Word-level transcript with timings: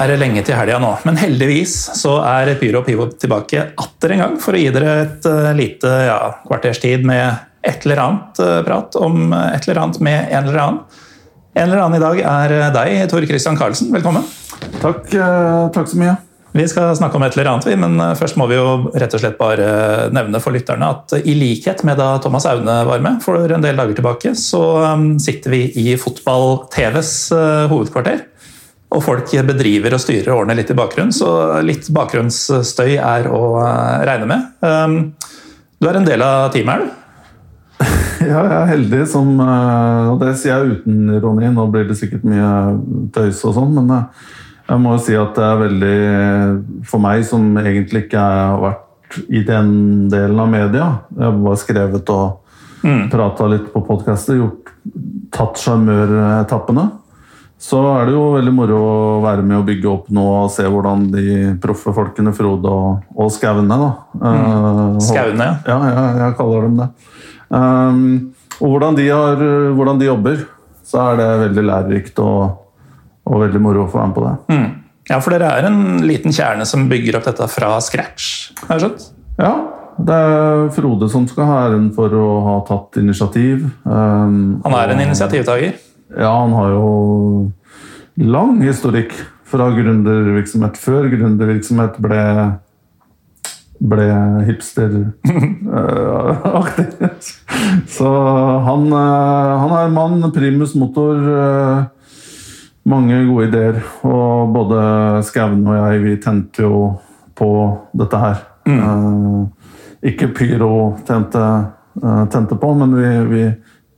Er 0.00 0.08
det 0.08 0.20
lenge 0.20 0.42
til 0.46 0.56
helga 0.56 0.78
nå, 0.80 0.94
men 1.04 1.18
heldigvis 1.20 1.74
så 1.98 2.16
er 2.24 2.54
Pyro 2.60 2.80
og 2.80 2.88
Pivo 2.88 3.06
tilbake 3.12 3.66
atter 3.78 4.14
en 4.14 4.22
gang 4.24 4.40
for 4.40 4.56
å 4.56 4.60
gi 4.60 4.70
dere 4.72 4.96
et 5.04 5.28
eh, 5.28 5.52
lite 5.58 5.92
ja, 6.08 6.18
kvarters 6.46 6.80
tid 6.80 7.04
med 7.08 7.34
et 7.66 7.84
eller 7.84 8.00
annet 8.06 8.40
eh, 8.40 8.56
prat 8.64 8.96
om 9.00 9.34
et 9.34 9.68
eller 9.68 9.82
annet 9.82 10.00
med 10.04 10.30
en 10.30 10.48
eller 10.48 10.62
annen. 10.64 10.80
En 11.52 11.66
eller 11.66 11.82
annen 11.82 11.98
i 11.98 12.02
dag 12.02 12.22
er 12.22 12.56
eh, 12.56 12.72
deg, 12.78 12.96
Tor 13.10 13.28
Christian 13.28 13.60
Karlsen. 13.60 13.90
Velkommen. 13.92 14.24
Takk, 14.80 15.12
eh, 15.12 15.68
takk 15.74 15.92
så 15.92 16.00
mye. 16.00 16.16
Vi 16.56 16.64
skal 16.66 16.96
snakke 16.98 17.14
om 17.18 17.22
et 17.26 17.36
eller 17.36 17.52
annet, 17.52 17.68
men 17.82 18.00
eh, 18.00 18.14
først 18.18 18.38
må 18.40 18.48
vi 18.50 18.56
jo 18.56 18.92
rett 18.94 19.12
og 19.18 19.22
slett 19.22 19.36
bare 19.40 20.08
nevne 20.14 20.40
for 20.42 20.56
lytterne 20.56 20.94
at 20.94 21.18
i 21.20 21.36
likhet 21.36 21.84
med 21.86 22.00
da 22.00 22.14
Thomas 22.22 22.48
Aune 22.48 22.80
var 22.88 23.04
med 23.04 23.20
for 23.26 23.50
en 23.50 23.66
del 23.66 23.76
dager 23.82 24.00
tilbake, 24.00 24.32
så 24.38 24.64
sitter 25.20 25.58
vi 25.58 25.64
i 25.84 25.86
Fotball-TVs 26.00 27.14
hovedkvarter. 27.68 28.29
Og 28.90 29.02
folk 29.04 29.30
bedriver 29.46 29.94
og 29.94 30.02
styrer 30.02 30.32
årene 30.34 30.56
litt 30.58 30.72
i 30.72 30.78
bakgrunnen, 30.78 31.14
så 31.14 31.60
litt 31.62 31.86
bakgrunnsstøy 31.94 32.96
er 32.98 33.28
å 33.30 33.42
uh, 33.60 34.00
regne 34.06 34.26
med. 34.26 34.48
Um, 34.66 34.96
du 35.80 35.86
er 35.88 35.96
en 35.96 36.08
del 36.08 36.24
av 36.26 36.50
teamet, 36.54 36.74
er 36.74 36.88
du? 36.88 36.96
Ja, 38.30 38.42
jeg 38.44 38.56
er 38.58 38.68
heldig 38.68 38.98
som 39.08 39.30
eh, 39.40 40.10
Og 40.12 40.18
det 40.20 40.34
sier 40.36 40.60
jeg 40.60 40.74
uten 40.80 41.14
ironi, 41.16 41.48
nå 41.54 41.64
blir 41.72 41.86
det 41.88 41.96
sikkert 41.96 42.26
mye 42.28 42.50
tøys 43.14 43.40
og 43.48 43.54
sånn, 43.56 43.72
men 43.78 43.94
eh, 43.96 44.26
jeg 44.68 44.82
må 44.84 44.92
jo 44.92 45.02
si 45.06 45.16
at 45.16 45.32
det 45.38 45.46
er 45.46 45.62
veldig 45.64 45.96
For 46.90 47.02
meg 47.02 47.24
som 47.26 47.48
egentlig 47.62 48.04
ikke 48.04 48.20
har 48.20 48.60
vært 48.60 49.18
i 49.32 49.40
den 49.42 49.72
delen 50.12 50.38
av 50.44 50.52
media 50.52 50.90
Jeg 51.16 51.24
har 51.24 51.40
bare 51.40 51.62
skrevet 51.64 52.12
og 52.12 52.84
mm. 52.84 53.08
prata 53.10 53.48
litt 53.50 53.72
på 53.72 53.82
podkaster, 53.88 54.44
tatt 55.34 55.58
sjarmøretappene. 55.58 56.84
Så 57.60 57.80
er 57.92 58.08
det 58.08 58.14
jo 58.14 58.22
veldig 58.32 58.52
moro 58.56 58.76
å 58.80 59.00
være 59.20 59.42
med 59.44 59.58
og 59.58 59.66
bygge 59.68 59.88
opp 59.90 60.06
nå 60.16 60.22
og 60.24 60.52
se 60.52 60.64
hvordan 60.64 61.02
de 61.12 61.24
proffe 61.60 61.92
folkene 61.92 62.32
Frode 62.32 62.70
og, 62.72 63.02
og 63.12 63.28
Skaune 63.34 63.76
da. 63.82 63.90
Mm. 64.16 65.00
Skaune, 65.04 65.48
ja. 65.50 65.58
ja. 65.68 65.90
Ja, 65.92 66.04
jeg 66.22 66.36
kaller 66.38 66.64
dem 66.64 66.78
det. 66.80 66.88
Um, 67.50 68.00
og 68.60 68.72
hvordan 68.72 68.96
de, 68.96 69.04
har, 69.12 69.44
hvordan 69.76 70.00
de, 70.00 70.08
jobber, 70.08 70.46
så 70.88 71.02
er 71.10 71.20
det 71.20 71.28
veldig 71.42 71.64
lærerikt 71.68 72.22
og, 72.24 72.40
og 73.28 73.44
veldig 73.44 73.62
moro 73.62 73.84
å 73.84 73.90
få 73.92 74.00
være 74.00 74.08
med 74.08 74.16
på 74.16 74.24
det. 74.24 74.34
Mm. 74.54 74.66
Ja, 75.10 75.18
for 75.18 75.34
dere 75.34 75.52
er 75.58 75.68
en 75.68 75.82
liten 76.06 76.32
kjerne 76.32 76.64
som 76.68 76.88
bygger 76.88 77.18
opp 77.18 77.28
dette 77.28 77.50
fra 77.50 77.74
scratch, 77.84 78.54
har 78.64 78.78
jeg 78.78 78.86
skjønt? 78.86 79.06
Ja, 79.40 79.52
det 80.00 80.16
er 80.16 80.66
Frode 80.72 81.10
som 81.12 81.28
skal 81.28 81.48
ha 81.48 81.60
æren 81.66 81.90
for 81.92 82.14
å 82.16 82.26
ha 82.46 82.58
tatt 82.68 83.00
initiativ. 83.02 83.66
Um, 83.84 84.60
han 84.64 84.76
er 84.80 84.94
en 84.94 85.04
initiativtaker? 85.04 85.76
Ja, 86.16 86.32
han 86.40 86.52
har 86.56 86.72
jo 86.74 86.86
lang 88.20 88.58
historikk 88.64 89.14
fra 89.50 89.70
gründervirksomhet. 89.74 90.78
Før 90.80 91.08
gründervirksomhet 91.12 92.00
ble 92.02 92.24
ble 93.80 94.06
hipsteraktig. 94.44 95.12
Så 97.96 98.10
han, 98.66 98.92
han 98.92 99.72
er 99.78 99.94
mann, 99.94 100.32
primus 100.34 100.74
motor, 100.76 101.16
mange 102.88 103.22
gode 103.28 103.48
ideer. 103.48 103.80
Og 104.04 104.52
både 104.54 104.82
Skauen 105.26 105.64
og 105.64 105.78
jeg, 105.78 106.02
vi 106.04 106.16
tente 106.20 106.66
jo 106.66 106.74
på 107.38 107.50
dette 107.96 108.20
her. 108.20 108.36
Mm. 108.68 109.48
Ikke 110.12 110.28
pyro 110.36 110.74
tente, 111.08 111.44
tente 112.32 112.56
på, 112.60 112.74
men 112.76 112.94
vi, 112.96 113.10
vi 113.32 113.44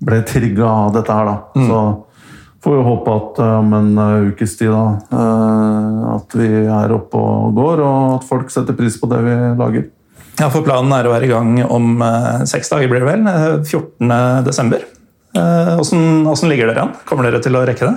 ble 0.03 0.19
trigga 0.27 0.67
av 0.67 0.93
dette 0.97 1.15
her, 1.15 1.29
da. 1.31 1.37
Mm. 1.55 1.67
Så 1.69 1.79
får 2.63 2.77
vi 2.77 2.85
håpe 2.87 3.17
at 3.19 3.41
om 3.47 3.73
en 3.79 3.91
ukes 4.29 4.57
tid 4.59 4.71
da, 4.71 4.85
at 6.13 6.37
vi 6.39 6.51
er 6.63 6.95
oppe 6.95 7.19
og 7.19 7.57
går, 7.59 7.83
og 7.83 8.17
at 8.19 8.27
folk 8.29 8.53
setter 8.55 8.77
pris 8.79 8.99
på 9.01 9.09
det 9.11 9.19
vi 9.25 9.35
lager. 9.59 9.89
Ja, 10.39 10.47
for 10.49 10.63
Planen 10.67 10.95
er 10.97 11.07
å 11.07 11.13
være 11.13 11.27
i 11.27 11.33
gang 11.33 11.57
om 11.67 12.03
seks 12.49 12.71
dager, 12.73 12.89
blir 12.91 13.03
det 13.03 13.11
vel? 13.11 13.27
14. 13.67 14.13
desember. 14.47 14.87
Hvordan 15.33 16.51
ligger 16.51 16.71
dere 16.71 16.87
an? 16.87 16.95
Kommer 17.09 17.27
dere 17.29 17.43
til 17.43 17.59
å 17.59 17.65
rekke 17.67 17.89
det? 17.89 17.97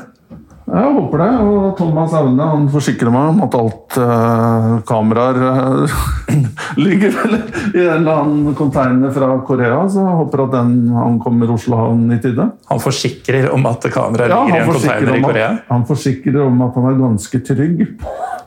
Jeg 0.75 0.91
håper 0.97 1.21
det. 1.21 1.29
og 1.39 1.77
Thomas 1.79 2.13
Aune 2.19 2.47
han 2.51 2.65
forsikrer 2.71 3.11
meg 3.13 3.29
om 3.31 3.43
at 3.45 3.55
alt 3.55 3.97
uh, 4.01 4.71
kameraer 4.87 5.37
uh, 5.39 5.99
ligger 6.85 7.13
vel 7.15 7.37
i 7.37 7.85
en 7.85 8.01
eller 8.01 8.11
annen 8.11 8.57
container 8.57 9.13
fra 9.15 9.29
Korea. 9.47 9.79
Så 9.91 10.03
jeg 10.03 10.17
håper 10.19 10.43
at 10.45 10.55
den, 10.57 10.73
han 10.95 11.19
kommer 11.23 11.53
Oslo 11.55 11.79
havn 11.79 12.09
i 12.11 12.19
tide. 12.23 12.49
Han 12.71 12.83
forsikrer 12.83 13.47
om 13.55 13.69
at 13.71 13.87
kameraet 13.93 14.35
ja, 14.35 14.41
ligger 14.43 14.59
i 14.59 14.65
en 14.65 14.73
container 14.75 15.19
i 15.19 15.23
Korea? 15.23 15.51
At, 15.53 15.67
han 15.71 15.87
forsikrer 15.87 16.41
om 16.43 16.65
at 16.67 16.79
han 16.79 16.89
er 16.91 16.99
ganske 17.05 17.43
trygg 17.51 17.85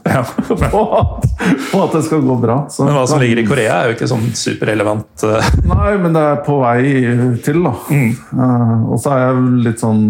ja. 0.05 0.23
på, 0.49 0.55
at, 0.99 1.27
på, 1.73 1.83
at, 1.83 1.93
det 1.95 2.03
skal 2.07 2.23
gå 2.25 2.37
bra. 2.43 2.59
Så, 2.71 2.85
men 2.87 2.97
hva 2.97 3.05
som 3.11 3.23
ligger 3.23 3.43
i 3.43 3.47
Korea, 3.49 3.77
er 3.79 3.91
jo 3.91 3.97
ikke 3.97 4.11
sånn 4.11 4.27
superrelevant. 4.39 5.25
Uh... 5.25 5.51
Nei, 5.69 5.93
men 6.01 6.17
det 6.17 6.25
er 6.25 6.43
på 6.47 6.59
vei 6.63 6.83
til, 7.45 7.63
da. 7.67 7.75
Mm. 7.89 8.11
og 8.89 8.99
så 9.03 9.15
er 9.15 9.25
jeg 9.25 9.45
litt 9.65 9.81
sånn 9.83 10.03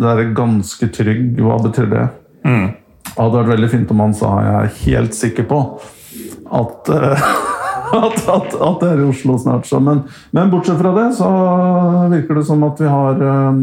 Det 0.00 0.10
er 0.10 0.32
ganske 0.36 0.88
trygg 0.94 1.40
hva 1.44 1.58
betyr 1.62 1.88
det? 1.90 2.04
Mm. 2.46 2.66
Det 3.10 3.16
hadde 3.16 3.40
vært 3.40 3.54
veldig 3.54 3.70
fint 3.72 3.94
om 3.94 4.02
han 4.04 4.12
sa 4.16 4.34
jeg 4.44 4.58
er 4.58 4.76
helt 4.84 5.16
sikker 5.16 5.48
på 5.50 5.62
at, 6.50 6.90
uh, 6.90 7.26
at, 8.04 8.28
at, 8.28 8.54
at, 8.54 8.80
det 8.80 8.88
er 8.90 9.02
i 9.02 9.08
Oslo 9.10 9.36
snart. 9.38 9.66
Så. 9.66 9.80
Men, 9.82 10.02
men, 10.30 10.50
bortsett 10.50 10.80
fra 10.80 10.92
det 10.96 11.08
så 11.18 11.30
virker 12.10 12.40
det 12.40 12.46
som 12.48 12.64
at 12.66 12.80
vi 12.82 12.90
har 12.90 13.22
um, 13.22 13.62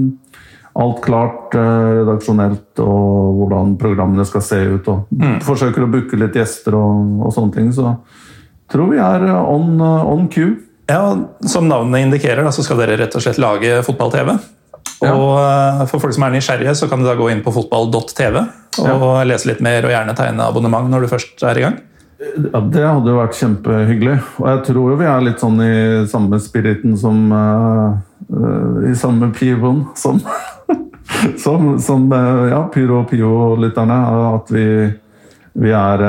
alt 0.78 1.02
klart 1.06 1.56
uh, 1.58 2.04
redaksjonelt 2.04 2.82
og 2.84 3.40
hvordan 3.40 3.76
programmene 3.82 4.26
skal 4.28 4.46
se 4.46 4.60
ut. 4.76 4.90
og 4.94 5.10
mm. 5.12 5.40
Forsøker 5.48 5.86
å 5.86 5.92
booke 5.92 6.20
litt 6.20 6.38
gjester 6.38 6.78
og, 6.78 7.18
og, 7.24 7.32
sånne 7.36 7.56
ting. 7.56 7.72
Så 7.76 7.96
tror 8.72 8.92
vi 8.94 9.02
er 9.02 9.28
on, 9.40 9.80
on 9.82 10.28
cue. 10.34 10.56
Ja, 10.88 11.18
Som 11.44 11.68
navnet 11.68 12.06
indikerer, 12.06 12.46
da, 12.46 12.54
så 12.56 12.64
skal 12.64 12.80
dere 12.80 12.96
rett 13.02 13.16
og 13.18 13.24
slett 13.24 13.42
lage 13.42 13.82
fotball-TV. 13.84 14.38
Og. 15.04 15.88
For 15.92 16.02
folk 16.02 16.16
som 16.16 16.26
er 16.26 16.34
nysgjerrige, 16.34 16.74
så 16.80 16.88
kan 16.90 17.04
du 17.04 17.06
da 17.10 17.18
gå 17.18 17.28
inn 17.30 17.44
på 17.46 17.54
fotball.tv 17.54 18.40
og 18.78 18.88
ja. 18.88 19.26
lese 19.28 19.52
litt 19.52 19.62
mer 19.66 19.86
og 19.86 19.94
gjerne 19.94 20.16
tegne 20.18 20.48
abonnement 20.48 20.90
når 20.90 21.06
du 21.06 21.12
først 21.12 21.44
er 21.46 21.60
i 21.60 21.66
gang. 21.66 21.78
Ja, 22.18 22.60
Det 22.62 22.82
hadde 22.82 23.12
jo 23.12 23.20
vært 23.20 23.38
kjempehyggelig. 23.38 24.18
Og 24.42 24.48
jeg 24.50 24.62
tror 24.72 24.92
jo 24.92 25.00
vi 25.00 25.10
er 25.10 25.26
litt 25.26 25.42
sånn 25.44 25.60
i 25.62 25.74
samme 26.10 26.40
spiriten 26.42 26.98
som 26.98 27.28
uh, 27.30 27.98
uh, 28.34 28.88
I 28.90 28.96
samme 28.98 29.30
pivoen 29.38 29.84
som, 29.98 30.22
som, 31.44 31.76
som 31.84 32.08
uh, 32.14 32.46
ja, 32.52 32.62
Pyro 32.74 33.02
og 33.02 33.12
Pio-lytterne. 33.12 34.00
At 34.36 34.54
vi, 34.54 34.68
vi 35.58 35.74
er 35.74 36.06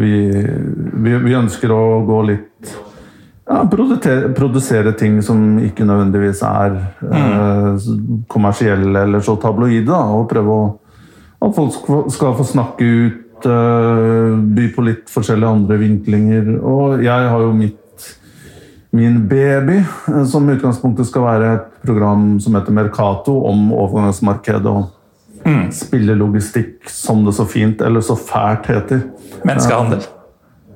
vi, 0.00 0.14
vi, 1.04 1.12
vi 1.22 1.34
ønsker 1.38 1.70
å 1.72 1.82
gå 2.08 2.22
litt 2.26 2.72
ja, 3.50 3.64
produsere 4.36 4.92
ting 4.92 5.18
som 5.22 5.58
ikke 5.58 5.86
nødvendigvis 5.86 6.42
er 6.46 6.76
mm. 7.00 7.16
eh, 7.16 7.88
kommersielle 8.30 9.06
eller 9.06 9.24
så 9.26 9.34
tabloide. 9.42 9.90
og 9.94 10.28
prøve 10.30 10.54
å, 10.54 10.68
at 11.42 11.56
folk 11.56 12.12
skal 12.14 12.36
få 12.38 12.46
snakke 12.46 12.86
ut, 12.86 13.46
eh, 13.46 14.38
by 14.56 14.68
på 14.74 14.86
litt 14.86 15.10
forskjellige 15.10 15.54
andre 15.56 15.80
vinklinger. 15.82 16.52
Og 16.62 17.02
jeg 17.02 17.30
har 17.32 17.46
jo 17.46 17.52
mitt 17.56 17.78
Min 18.90 19.28
baby, 19.28 19.82
eh, 20.08 20.24
som 20.24 20.50
i 20.50 20.56
utgangspunktet 20.56 21.06
skal 21.06 21.26
være 21.26 21.50
et 21.54 21.68
program 21.86 22.32
som 22.40 22.56
heter 22.58 22.74
Mercato, 22.74 23.36
om 23.46 23.68
overgangsmarkedet 23.72 24.66
og 24.66 24.88
mm. 25.44 25.68
spillelogistikk, 25.72 26.88
som 26.90 27.24
det 27.26 27.36
så 27.38 27.46
fint 27.46 27.82
eller 27.86 28.02
så 28.04 28.18
fælt 28.18 28.66
heter. 28.72 29.04
Menneskehandel. 29.44 30.02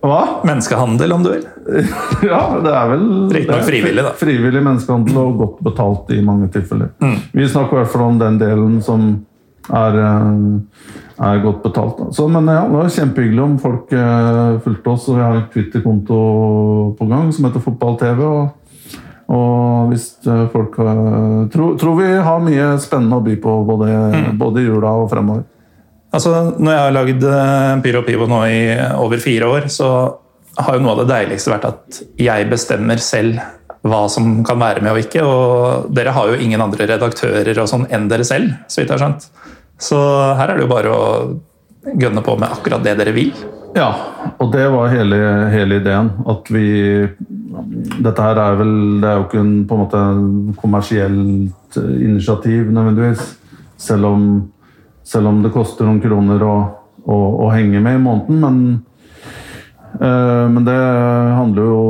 Hva? 0.04 0.20
Menneskehandel, 0.44 1.12
om 1.12 1.22
du 1.24 1.30
vil. 1.32 1.44
Ja, 2.28 2.40
det 2.60 2.72
er 2.76 2.90
vel 2.92 3.04
Riktignok 3.32 3.64
frivillig, 3.64 4.02
da. 4.04 4.10
Frivillig 4.20 4.60
menneskehandel 4.62 5.20
og 5.20 5.38
godt 5.40 5.62
betalt 5.64 6.10
i 6.12 6.20
mange 6.24 6.50
tilfeller. 6.52 6.90
Mm. 7.00 7.16
Vi 7.32 7.48
snakker 7.48 7.78
i 7.78 7.82
hvert 7.82 7.92
fall 7.94 8.04
om 8.10 8.20
den 8.20 8.36
delen 8.40 8.82
som 8.84 9.06
er, 9.72 9.96
eh, 10.04 10.98
er 11.20 11.42
godt 11.44 11.62
betalt. 11.62 12.00
Så, 12.16 12.26
men 12.28 12.46
ja, 12.50 12.64
Det 12.66 12.74
var 12.74 12.88
kjempehyggelig 12.90 13.42
om 13.44 13.56
folk 13.62 13.92
eh, 13.94 14.58
fulgte 14.64 14.90
oss. 14.90 15.08
og 15.08 15.16
Vi 15.18 15.22
har 15.22 15.36
en 15.38 15.48
Twitter-konto 15.52 16.18
på 16.98 17.08
gang 17.10 17.32
som 17.32 17.46
heter 17.46 17.62
Fotball-TV. 17.62 18.22
og, 18.24 18.60
og 19.34 19.88
hvis 19.92 20.08
eh, 20.26 20.44
folk 20.52 20.76
har, 20.82 20.98
tror, 21.54 21.76
tror 21.80 21.96
vi 22.00 22.10
har 22.26 22.42
mye 22.44 22.66
spennende 22.82 23.20
å 23.20 23.24
by 23.24 23.36
på 23.40 23.54
både, 23.70 23.90
Mm. 24.14 24.38
både 24.38 24.60
i 24.60 24.66
jula 24.66 24.90
og 25.04 25.10
fremover. 25.10 25.44
Altså, 26.14 26.30
når 26.58 26.70
jeg 26.72 26.82
har 26.82 26.92
lagd 26.94 27.24
eh, 27.26 27.80
Pyro 27.82 28.02
Pivo 28.06 28.26
nå 28.30 28.42
i 28.46 28.60
over 28.98 29.18
fire 29.22 29.48
år, 29.50 29.68
så 29.72 29.88
har 30.58 30.76
jo 30.76 30.82
noe 30.84 30.92
av 30.94 31.00
det 31.02 31.08
deiligste 31.10 31.50
vært 31.50 31.64
at 31.70 32.02
jeg 32.22 32.46
bestemmer 32.50 33.00
selv 33.02 33.40
hva 33.84 34.04
som 34.08 34.44
kan 34.46 34.58
være 34.62 34.80
med 34.84 34.92
og 34.94 35.00
ikke. 35.02 35.24
Og 35.26 35.88
dere 35.94 36.12
har 36.14 36.30
jo 36.30 36.38
ingen 36.40 36.62
andre 36.62 36.86
redaktører 36.94 37.58
og 37.60 37.66
sånn 37.68 37.88
enn 37.90 38.06
dere 38.08 38.24
selv, 38.24 38.52
så 38.70 38.80
vidt 38.80 38.92
jeg 38.92 38.98
har 38.98 39.02
skjønt. 39.02 39.26
Så 39.80 39.98
her 40.38 40.48
er 40.48 40.56
det 40.56 40.64
jo 40.64 40.70
bare 40.70 40.94
å 40.94 41.04
gønne 42.00 42.22
på 42.24 42.36
med 42.38 42.52
akkurat 42.54 42.84
det 42.84 42.96
dere 43.00 43.14
vil. 43.16 43.34
Ja, 43.74 43.88
og 44.38 44.52
det 44.54 44.68
var 44.70 44.92
hele, 44.92 45.18
hele 45.50 45.80
ideen. 45.82 46.12
At 46.30 46.50
vi 46.52 46.66
Dette 47.54 48.22
her 48.22 48.38
er 48.38 48.56
vel 48.58 48.72
Det 49.02 49.08
er 49.08 49.18
jo 49.18 49.24
ikke 49.28 49.40
en, 49.40 49.52
på 49.66 49.76
en 49.76 49.82
måte 49.82 50.02
kommersielt 50.60 51.78
initiativ 51.78 52.70
nødvendigvis. 52.70 53.22
Selv 53.78 54.06
om, 54.12 54.24
selv 55.02 55.30
om 55.32 55.42
det 55.42 55.52
koster 55.54 55.88
noen 55.88 56.02
kroner 56.02 56.42
å, 56.46 56.56
å, 57.02 57.16
å 57.46 57.50
henge 57.50 57.82
med 57.82 57.98
i 57.98 58.02
måneden. 58.02 58.44
Men, 58.44 58.60
eh, 59.98 60.44
men 60.54 60.66
det 60.66 60.78
handler 60.78 61.66
jo 61.66 61.80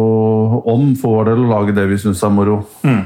om 0.72 0.86
for 1.00 1.18
vår 1.18 1.30
del 1.32 1.44
å 1.44 1.50
lage 1.52 1.76
det 1.76 1.84
vi 1.90 2.00
syns 2.00 2.24
er 2.24 2.32
moro. 2.32 2.62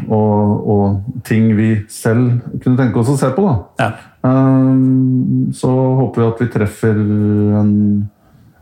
Og, 0.07 0.71
og 0.71 1.25
ting 1.27 1.51
vi 1.59 1.73
selv 1.91 2.39
kunne 2.63 2.79
tenke 2.79 3.03
oss 3.03 3.11
å 3.11 3.19
se 3.19 3.33
på. 3.35 3.43
da. 3.49 3.57
Ja. 3.83 3.91
Um, 4.29 5.53
så 5.55 5.71
håper 5.71 6.21
vi 6.21 6.27
at 6.29 6.41
vi 6.43 6.49
treffer 6.53 6.99
en, 7.61 7.71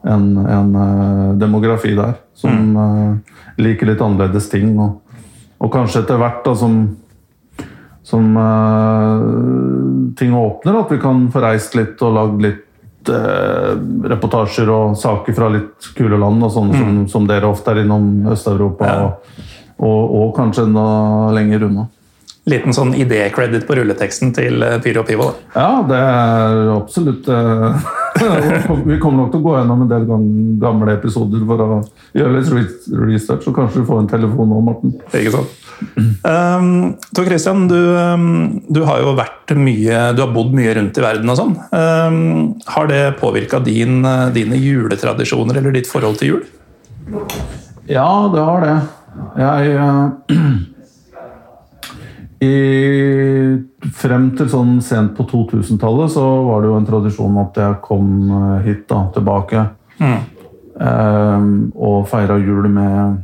en, 0.03 0.27
en 0.47 0.75
eh, 0.75 1.33
demografi 1.41 1.95
der 1.97 2.15
som 2.37 2.53
mm. 2.77 3.19
liker 3.59 3.91
litt 3.91 4.03
annerledes 4.05 4.51
ting. 4.53 4.77
Og, 4.79 5.01
og 5.59 5.73
kanskje 5.73 6.05
etter 6.05 6.21
hvert 6.21 6.45
da, 6.45 6.53
som, 6.59 6.77
som 8.07 8.37
eh, 8.43 9.25
ting 10.21 10.37
åpner, 10.37 10.83
at 10.83 10.95
vi 10.95 11.01
kan 11.03 11.27
få 11.33 11.43
reist 11.45 11.75
litt 11.79 12.03
og 12.05 12.15
lagd 12.19 12.45
litt 12.45 13.11
eh, 13.13 13.73
reportasjer 14.13 14.71
og 14.71 14.97
saker 15.01 15.37
fra 15.37 15.51
litt 15.57 15.91
kule 15.97 16.21
land, 16.21 16.45
og 16.45 16.55
sånne 16.55 16.81
som, 16.85 17.03
som 17.17 17.29
dere 17.29 17.51
ofte 17.51 17.75
er 17.75 17.83
innom 17.87 18.29
Øst-Europa. 18.31 18.93
Ja. 18.93 19.09
Og, 19.09 19.45
og, 19.77 20.17
og 20.21 20.35
kanskje 20.39 20.69
enda 20.69 20.87
lenger 21.37 21.67
unna. 21.71 21.89
Liten 22.47 22.75
sånn 22.77 22.93
idé-credit 22.95 23.67
på 23.67 23.75
rulleteksten 23.79 24.31
til 24.37 24.63
eh, 24.63 24.77
Pyro 24.85 25.03
Pivo. 25.07 25.33
da. 25.33 25.61
Ja, 25.61 25.71
det 25.89 25.99
er 25.99 26.73
absolutt 26.77 27.27
eh, 27.33 27.93
Vi 28.89 28.99
kommer 29.03 29.25
nok 29.25 29.33
til 29.33 29.41
å 29.41 29.45
gå 29.45 29.55
gjennom 29.57 29.83
en 29.85 29.91
del 29.91 30.07
gamle 30.63 30.95
episoder 30.95 31.43
for 31.49 31.65
å 31.65 31.81
gjøre 32.17 32.39
litt 32.39 32.87
research, 33.03 33.49
og 33.51 33.57
kanskje 33.59 33.85
får 33.89 34.05
en 34.05 34.11
telefon 34.15 34.53
nå, 34.53 34.61
Morten. 34.69 34.95
Ikke 35.11 35.35
sant? 35.35 35.57
Um, 36.25 36.69
Tor 37.13 37.27
Christian, 37.29 37.67
du, 37.69 37.77
um, 37.77 38.63
du 38.73 38.81
har 38.89 39.03
jo 39.03 39.11
vært 39.19 39.53
mye 39.61 39.99
Du 40.17 40.23
har 40.23 40.31
bodd 40.33 40.55
mye 40.57 40.73
rundt 40.79 40.97
i 40.97 41.05
verden 41.05 41.33
og 41.33 41.37
sånn. 41.37 41.53
Um, 41.69 42.21
har 42.73 42.89
det 42.89 43.03
påvirka 43.21 43.61
din, 43.65 43.99
uh, 44.07 44.31
dine 44.33 44.57
juletradisjoner 44.57 45.61
eller 45.61 45.77
ditt 45.77 45.91
forhold 45.91 46.23
til 46.23 46.33
jul? 46.33 46.47
Ja, 47.91 48.09
det 48.33 48.47
har 48.49 48.65
det. 48.65 48.77
Jeg 49.37 49.77
eh, 49.77 50.37
i, 52.47 53.91
Frem 53.97 54.31
til 54.39 54.49
sånn 54.51 54.79
sent 54.85 55.15
på 55.17 55.27
2000-tallet 55.31 56.13
så 56.15 56.25
var 56.47 56.63
det 56.63 56.71
jo 56.71 56.79
en 56.79 56.89
tradisjon 56.89 57.37
at 57.43 57.59
jeg 57.61 57.79
kom 57.85 58.09
eh, 58.31 58.65
hit 58.67 58.87
da, 58.91 59.05
tilbake. 59.15 59.63
Eh, 60.03 61.47
og 61.77 62.09
feira 62.11 62.39
jul 62.43 62.67
med, 62.73 63.21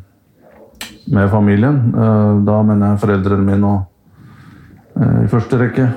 med 1.13 1.33
familien. 1.33 1.81
Eh, 1.93 2.31
da 2.47 2.61
mener 2.67 2.93
jeg 2.93 3.03
foreldrene 3.03 3.47
mine 3.49 3.73
og, 3.73 4.21
eh, 4.97 5.19
i 5.25 5.33
første 5.33 5.61
rekke. 5.61 5.89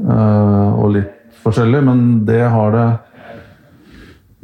Eh, 0.00 0.80
og 0.80 0.96
litt 0.96 1.12
forskjellig, 1.44 1.82
men 1.86 2.00
det 2.28 2.42
har 2.52 2.74
det 2.74 2.88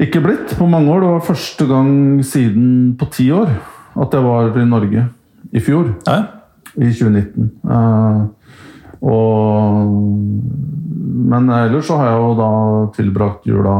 ikke 0.06 0.22
blitt 0.24 0.54
på 0.58 0.68
mange 0.70 0.92
år. 0.92 1.02
Det 1.02 1.14
var 1.14 1.26
første 1.32 1.66
gang 1.70 1.90
siden 2.26 2.68
på 2.98 3.08
ti 3.12 3.30
år 3.34 3.50
at 3.98 4.14
jeg 4.14 4.24
var 4.24 4.56
i 4.56 4.68
Norge. 4.68 5.08
I 5.52 5.60
fjor 5.60 5.90
Ja, 6.06 6.22
i 6.78 6.90
2019. 6.92 7.50
Uh, 7.66 8.28
og, 9.02 9.88
men 11.32 11.50
ellers 11.50 11.88
så 11.88 11.98
har 11.98 12.12
jeg 12.12 12.20
jo 12.22 12.34
da 12.38 12.52
tilbrakt 12.96 13.48
jula 13.50 13.74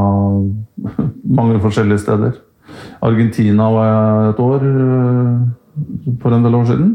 mange 1.39 1.61
forskjellige 1.63 2.03
steder. 2.05 2.35
Argentina 3.05 3.69
var 3.75 3.89
jeg 3.89 4.33
et 4.33 4.43
år 4.43 4.69
uh, 4.69 6.13
for 6.23 6.35
en 6.35 6.45
del 6.47 6.61
år 6.61 6.69
siden. 6.73 6.93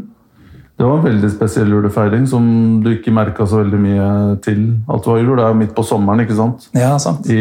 Det 0.78 0.86
var 0.86 1.00
en 1.00 1.08
veldig 1.08 1.28
spesiell 1.32 1.72
julefeiring 1.74 2.26
som 2.30 2.44
du 2.84 2.92
ikke 2.92 3.10
merka 3.10 3.46
så 3.50 3.64
veldig 3.64 3.78
mye 3.82 4.10
til. 4.44 4.60
At 4.86 5.02
det 5.02 5.10
var 5.10 5.18
jul, 5.18 5.32
det 5.40 5.46
er 5.48 5.56
midt 5.58 5.72
på 5.74 5.82
sommeren, 5.82 6.22
ikke 6.22 6.36
sant? 6.38 6.68
ja 6.70 6.92
sant. 7.02 7.26
I, 7.26 7.40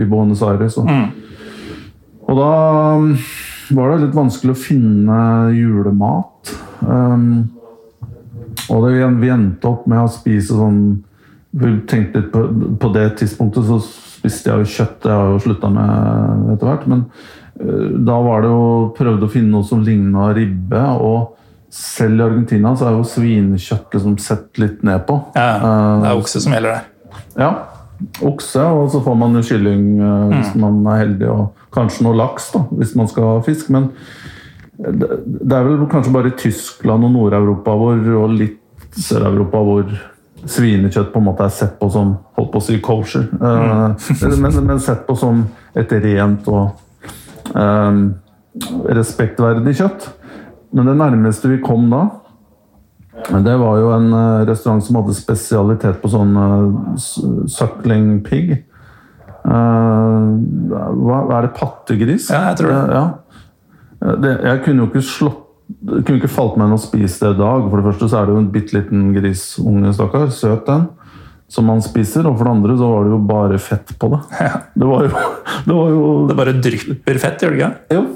i 0.00 0.06
Buenos 0.08 0.40
Aires. 0.46 0.78
Og, 0.80 0.88
og 2.24 2.40
da 2.40 2.48
um, 2.96 3.10
var 3.76 3.92
det 3.92 4.06
litt 4.06 4.16
vanskelig 4.16 4.54
å 4.54 4.60
finne 4.62 5.20
julemat. 5.52 6.54
Um, 6.80 7.50
og 8.68 8.84
det, 8.84 9.06
vi 9.22 9.30
endte 9.32 9.70
opp 9.70 9.86
med 9.88 10.02
å 10.04 10.10
spise 10.12 10.56
sånn 10.56 10.80
Vi 11.58 11.70
tenkte 11.88 12.20
litt 12.20 12.30
på, 12.34 12.42
på 12.80 12.90
det 12.92 13.06
tidspunktet 13.22 13.64
så 13.68 13.78
spiste 14.18 14.50
jeg 14.50 14.64
jo 14.64 14.72
kjøtt, 14.74 14.98
det 15.04 15.14
har 15.14 15.24
jeg 15.24 15.34
jo 15.36 15.42
slutta 15.46 15.70
med 15.72 16.52
etter 16.54 16.68
hvert. 16.68 16.86
Men 16.90 17.04
uh, 17.08 17.88
da 18.08 18.18
var 18.26 18.44
det 18.44 18.52
jo 18.52 18.68
prøvde 18.98 19.28
å 19.28 19.32
finne 19.32 19.54
noe 19.54 19.66
som 19.66 19.82
ligna 19.86 20.28
ribbe. 20.36 20.82
Og 21.00 21.72
selv 21.72 22.20
i 22.20 22.26
Argentina 22.26 22.74
så 22.76 22.90
er 22.90 22.98
jo 22.98 23.08
svinekjøtt 23.08 23.96
liksom 23.96 24.18
sett 24.22 24.60
litt 24.60 24.84
ned 24.86 25.06
på. 25.08 25.18
Ja, 25.38 25.48
det 26.02 26.12
er 26.12 26.20
okse 26.20 26.42
som 26.44 26.56
gjelder 26.56 26.76
der. 26.78 26.86
ja, 27.38 27.50
okse, 28.24 28.62
og 28.62 28.90
så 28.92 29.02
får 29.04 29.18
man 29.18 29.38
jo 29.38 29.44
kylling 29.48 29.84
uh, 30.02 30.34
hvis 30.36 30.54
man 30.60 30.82
er 30.92 31.04
heldig, 31.06 31.30
og 31.32 31.70
kanskje 31.74 32.06
noe 32.06 32.18
laks 32.18 32.52
da, 32.54 32.64
hvis 32.78 32.94
man 32.98 33.10
skal 33.10 33.32
ha 33.32 33.40
fisk. 33.46 33.72
Men 33.74 33.90
det, 34.78 35.08
det 35.24 35.56
er 35.56 35.66
vel 35.66 35.88
kanskje 35.90 36.14
bare 36.14 36.30
i 36.30 36.38
Tyskland 36.38 37.08
og 37.08 37.14
Nord-Europa 37.16 37.74
hvor, 37.80 38.02
og 38.22 38.36
litt 38.38 38.57
Sør-Europa 38.98 39.62
hvor 39.64 39.98
svinekjøtt 40.46 41.10
på 41.12 41.20
en 41.20 41.26
måte 41.26 41.46
er 41.46 41.54
sett 41.54 41.78
på 41.80 41.88
som 41.92 42.14
holdt 42.38 42.52
på 42.52 42.60
å 42.60 42.64
si 42.64 42.78
kosher. 42.84 43.26
Eh, 43.34 44.06
men, 44.38 44.60
men 44.68 44.82
sett 44.82 45.04
på 45.08 45.16
som 45.18 45.44
et 45.78 45.92
rent 46.04 46.46
og 46.50 46.78
um, 47.54 48.00
respektverdig 48.86 49.76
kjøtt. 49.80 50.08
Men 50.76 50.90
det 50.90 50.96
nærmeste 51.00 51.50
vi 51.50 51.60
kom 51.64 51.88
da, 51.90 52.06
det 53.42 53.56
var 53.58 53.80
jo 53.80 53.90
en 53.96 54.12
eh, 54.14 54.46
restaurant 54.46 54.84
som 54.84 55.00
hadde 55.00 55.16
spesialitet 55.16 55.98
på 56.02 56.10
sånn 56.12 56.36
eh, 56.38 56.66
suckling 57.50 58.20
pig. 58.26 58.60
Hva 59.48 61.18
er 61.38 61.46
det? 61.46 61.54
Pattegris? 61.56 62.28
Ja, 62.30 62.50
jeg 62.50 62.60
tror 62.60 62.70
det. 62.70 62.80
Ja. 62.94 63.04
det. 64.22 64.32
Jeg 64.44 64.62
kunne 64.66 64.84
jo 64.84 64.88
ikke 64.90 65.04
slått 65.08 65.47
det 65.68 66.02
kunne 66.06 66.18
ikke 66.22 66.30
falt 66.32 66.56
meg 66.56 66.68
inn 66.70 66.76
å 66.78 66.80
spise 66.80 67.20
det 67.26 67.34
i 67.36 67.40
dag. 67.42 67.66
For 67.68 67.76
det 67.80 67.86
første 67.90 68.08
så 68.08 68.20
er 68.22 68.28
det 68.28 68.34
jo 68.36 68.40
en 68.42 68.50
bitte 68.54 68.76
liten 68.78 69.08
grisunge, 69.16 69.90
stakkar. 69.96 70.30
Søt 70.32 70.64
den. 70.68 70.86
Som 71.48 71.68
man 71.68 71.82
spiser. 71.84 72.26
Og 72.28 72.38
for 72.38 72.48
det 72.48 72.54
andre 72.56 72.76
så 72.80 72.88
var 72.92 73.04
det 73.04 73.12
jo 73.14 73.18
bare 73.28 73.58
fett 73.60 73.92
på 74.00 74.10
det. 74.14 74.20
Ja. 74.40 74.62
Det 74.74 74.88
var 74.88 75.04
jo, 75.08 75.26
det 75.68 75.76
var 75.76 75.92
jo 75.92 76.06
Det 76.28 76.36
bare 76.40 76.56
drypper 76.64 77.20
fett, 77.20 77.44
gjør 77.44 77.54
det 77.54 77.60
ikke? 77.60 77.98
jo. 77.98 78.06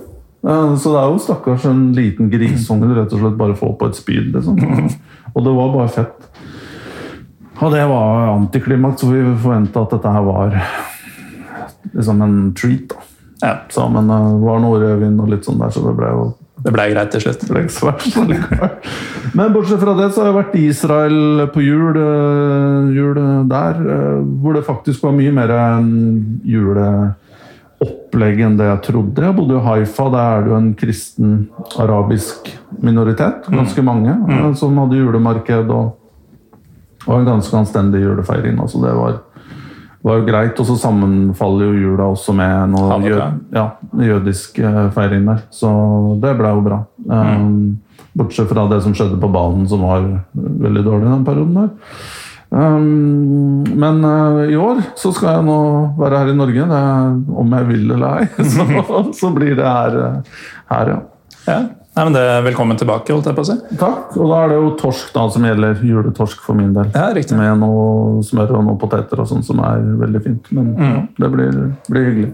Så 0.42 0.90
det 0.90 0.99
er 0.99 1.12
jo 1.12 1.21
stakkars 1.23 1.64
en 1.71 1.82
liten 1.94 2.26
grisunge 2.32 2.88
du 2.90 2.97
rett 2.97 3.12
og 3.14 3.21
slett 3.23 3.37
bare 3.38 3.54
får 3.54 3.76
på 3.78 3.88
et 3.92 3.99
spyd. 4.00 4.32
Liksom. 4.35 4.56
Og 5.37 5.44
det 5.47 5.52
var 5.54 5.71
bare 5.76 5.92
fett. 5.94 6.28
Og 7.62 7.71
det 7.71 7.85
var 7.87 8.32
antiklimaks, 8.32 9.04
så 9.04 9.12
vi 9.12 9.21
forventa 9.38 9.85
at 9.85 9.92
dette 9.94 10.11
her 10.16 10.25
var 10.26 10.56
liksom 11.92 12.23
en 12.26 12.38
treat. 12.59 12.88
da. 12.90 12.97
Ja, 13.42 13.52
Så, 13.71 13.85
men 13.92 14.11
eh, 14.11 14.28
det 14.35 14.47
var 14.49 14.61
noe 14.64 14.80
rødvin 14.82 15.21
og 15.23 15.30
litt 15.30 15.47
sånn 15.47 15.61
der, 15.62 15.71
så 15.75 15.82
det 15.87 15.94
ble 15.99 16.11
jo 16.11 16.25
Det 16.62 16.71
ble 16.71 16.85
greit 16.92 17.11
til 17.11 17.23
slutt. 17.25 17.42
Men 19.38 19.52
bortsett 19.54 19.81
fra 19.83 19.95
det 19.99 20.09
så 20.12 20.23
har 20.23 20.28
jeg 20.31 20.37
vært 20.38 20.57
i 20.59 20.66
Israel 20.71 21.47
på 21.54 21.61
jul, 21.64 21.97
eh, 21.99 22.92
jul 22.95 23.19
der, 23.50 23.75
eh, 23.97 24.21
hvor 24.42 24.52
det 24.54 24.66
faktisk 24.66 25.02
var 25.02 25.12
mye 25.16 25.33
mer 25.35 25.50
juleopplegg 26.52 27.16
enn 28.47 28.59
det 28.61 28.69
jeg 28.69 28.83
trodde. 28.88 29.25
Jeg 29.26 29.37
bodde 29.38 29.59
i 29.59 29.64
Haifa, 29.66 30.07
der 30.12 30.26
er 30.26 30.40
det 30.45 30.50
jo 30.52 30.59
en 30.61 30.75
kristen 30.78 31.33
arabisk 31.83 32.52
minoritet, 32.83 33.49
ganske 33.50 33.83
mange, 33.83 34.12
eh, 34.28 34.54
som 34.54 34.78
hadde 34.78 35.00
julemarked 35.00 35.69
og, 35.71 35.87
og 37.09 37.14
en 37.19 37.31
ganske 37.33 37.57
anstendig 37.59 38.04
julefeiring. 38.04 38.61
Altså 38.62 38.78
det 38.85 38.95
var 38.95 39.19
var 40.02 40.18
jo 40.21 40.26
greit. 40.26 40.59
Og 40.59 40.68
så 40.68 40.76
sammenfaller 40.80 41.71
jo 41.71 41.87
jula 41.87 42.09
også 42.12 42.35
med 42.37 42.75
noe 42.75 42.90
Hanukkah. 42.90 43.37
jø 43.38 43.59
ja, 43.59 43.66
jødisk 44.11 44.59
eh, 44.62 44.82
feiring 44.97 45.28
der. 45.30 45.44
Så 45.54 45.71
det 46.23 46.35
ble 46.40 46.56
jo 46.56 46.64
bra. 46.66 46.82
Um, 47.06 47.78
bortsett 48.18 48.50
fra 48.50 48.66
det 48.71 48.82
som 48.85 48.97
skjedde 48.97 49.21
på 49.21 49.30
banen, 49.32 49.68
som 49.71 49.85
var 49.87 50.04
veldig 50.35 50.85
dårlig 50.85 51.09
den 51.09 51.25
perioden 51.28 51.62
der. 51.62 51.71
Um, 52.52 53.62
men 53.80 54.02
uh, 54.04 54.42
i 54.44 54.59
år 54.61 54.82
så 55.00 55.09
skal 55.16 55.38
jeg 55.38 55.44
nå 55.47 55.61
være 55.97 56.18
her 56.21 56.32
i 56.32 56.37
Norge, 56.37 56.66
det 56.68 56.80
om 57.40 57.54
jeg 57.56 57.68
vil 57.71 57.94
eller 57.94 58.18
ei. 58.21 58.26
Så, 58.52 58.66
så 59.16 59.30
blir 59.32 59.54
det 59.56 59.64
her, 59.64 59.97
eh, 60.02 60.42
her 60.68 60.92
ja. 60.92 60.99
Ja. 61.47 61.61
Nei, 61.92 62.04
men 62.06 62.14
det 62.16 62.22
Velkommen 62.46 62.78
tilbake, 62.80 63.12
holdt 63.12 63.26
jeg 63.28 63.37
på 63.37 63.42
å 63.44 63.49
si. 63.50 63.56
Takk. 63.76 64.14
Og 64.16 64.30
da 64.30 64.37
er 64.46 64.52
det 64.54 64.61
jo 64.62 64.68
torsk 64.80 65.11
da 65.12 65.26
som 65.32 65.44
gjelder. 65.44 65.82
Juletorsk 65.84 66.40
for 66.40 66.56
min 66.56 66.70
del. 66.72 66.88
Ja, 66.94 67.11
riktig. 67.12 67.37
Med 67.37 67.58
noe 67.61 68.22
smør 68.25 68.54
og 68.58 68.64
noe 68.70 68.78
poteter 68.80 69.20
og 69.20 69.28
sånn, 69.28 69.42
som 69.44 69.61
er 69.61 69.82
veldig 70.00 70.22
fint. 70.25 70.49
Men 70.56 70.70
Mm. 70.72 70.94
ja, 70.94 71.02
det 71.20 71.30
blir, 71.34 71.58
blir 71.90 72.06
hyggelig. 72.08 72.30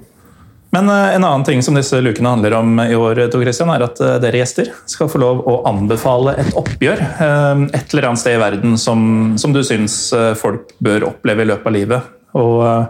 Men 0.70 0.84
uh, 0.92 1.14
en 1.16 1.24
annen 1.24 1.44
ting 1.48 1.62
som 1.64 1.74
disse 1.74 1.96
lukene 2.04 2.28
handler 2.28 2.54
om 2.58 2.74
i 2.84 2.94
år, 2.94 3.22
Tor 3.32 3.40
Christian, 3.42 3.70
er 3.72 3.82
at 3.86 3.98
uh, 4.04 4.18
dere 4.20 4.42
gjester 4.42 4.68
skal 4.86 5.08
få 5.08 5.18
lov 5.22 5.40
å 5.48 5.56
anbefale 5.66 6.34
et 6.38 6.50
oppgjør 6.60 7.00
uh, 7.00 7.64
et 7.72 7.94
eller 7.94 8.10
annet 8.10 8.20
sted 8.20 8.36
i 8.36 8.42
verden 8.42 8.76
som, 8.78 9.34
som 9.40 9.54
du 9.56 9.62
syns 9.64 10.12
eh, 10.12 10.34
folk 10.38 10.74
bør 10.84 11.08
oppleve 11.08 11.42
i 11.42 11.48
løpet 11.48 11.66
av 11.66 11.72
livet. 11.72 12.14
Og 12.36 12.60
eh, 12.68 12.84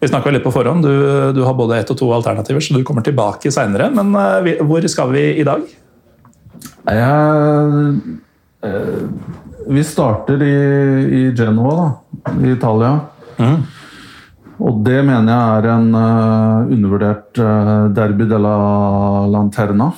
Vi 0.00 0.08
snakka 0.08 0.30
litt 0.32 0.46
på 0.46 0.52
forhånd. 0.54 0.86
Du, 0.86 1.32
du 1.36 1.42
har 1.44 1.52
både 1.58 1.76
ett 1.82 1.90
og 1.92 1.98
to 1.98 2.06
alternativer, 2.14 2.62
så 2.62 2.78
du 2.78 2.84
kommer 2.88 3.02
tilbake 3.04 3.50
seinere. 3.52 3.90
Men 3.92 4.14
eh, 4.46 4.62
hvor 4.64 4.86
skal 4.88 5.10
vi 5.12 5.26
i 5.42 5.44
dag? 5.44 5.66
Jeg, 6.88 8.00
eh, 8.64 9.02
vi 9.68 9.84
starter 9.84 10.42
i, 10.42 10.56
i 11.20 11.22
Genoa, 11.36 11.74
da, 11.76 12.32
i 12.40 12.52
Italia. 12.54 12.94
Og 14.60 14.82
det 14.84 14.98
mener 15.06 15.32
jeg 15.32 15.60
er 15.62 15.68
en 15.72 15.88
uh, 15.96 16.68
undervurdert 16.68 17.40
uh, 17.40 17.88
derby 17.96 18.26
della 18.28 18.54
Lanterna. 19.32 19.88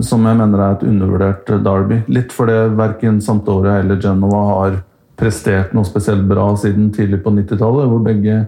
Som 0.00 0.24
jeg 0.24 0.38
mener 0.38 0.60
er 0.60 0.78
et 0.78 0.86
undervurdert 0.88 1.52
derby. 1.64 2.00
Litt 2.08 2.32
fordi 2.32 2.56
verken 2.78 3.20
Santoria 3.24 3.82
eller 3.82 4.00
Genova 4.00 4.44
har 4.48 4.78
prestert 5.20 5.74
noe 5.76 5.86
spesielt 5.86 6.24
bra 6.28 6.46
siden 6.58 6.88
tidlig 6.94 7.20
på 7.24 7.34
90-tallet. 7.36 7.90
Hvor 7.90 8.00
begge 8.06 8.38